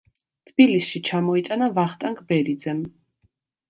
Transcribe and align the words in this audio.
თბილისში 0.49 1.03
ჩამოიტანა 1.11 1.71
ვახტანგ 1.79 2.27
ბერიძემ. 2.35 2.85